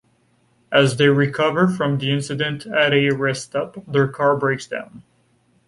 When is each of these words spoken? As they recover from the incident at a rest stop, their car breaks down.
As 0.71 0.97
they 0.97 1.09
recover 1.09 1.67
from 1.67 1.99
the 1.99 2.11
incident 2.11 2.65
at 2.65 2.91
a 2.91 3.11
rest 3.11 3.43
stop, 3.43 3.77
their 3.87 4.07
car 4.07 4.35
breaks 4.35 4.65
down. 4.65 5.03